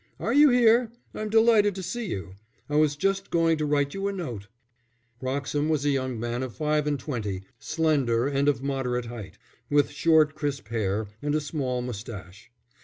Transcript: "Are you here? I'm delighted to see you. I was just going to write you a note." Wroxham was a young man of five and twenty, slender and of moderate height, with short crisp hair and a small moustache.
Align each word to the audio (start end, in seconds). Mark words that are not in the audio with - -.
"Are 0.19 0.33
you 0.33 0.49
here? 0.49 0.91
I'm 1.13 1.29
delighted 1.29 1.75
to 1.75 1.83
see 1.83 2.07
you. 2.07 2.33
I 2.67 2.75
was 2.75 2.95
just 2.95 3.29
going 3.29 3.59
to 3.59 3.67
write 3.67 3.93
you 3.93 4.07
a 4.07 4.11
note." 4.11 4.47
Wroxham 5.21 5.69
was 5.69 5.85
a 5.85 5.91
young 5.91 6.19
man 6.19 6.41
of 6.41 6.55
five 6.55 6.87
and 6.87 6.99
twenty, 6.99 7.43
slender 7.59 8.27
and 8.27 8.49
of 8.49 8.63
moderate 8.63 9.05
height, 9.05 9.37
with 9.69 9.91
short 9.91 10.33
crisp 10.33 10.69
hair 10.69 11.05
and 11.21 11.35
a 11.35 11.39
small 11.39 11.83
moustache. 11.83 12.49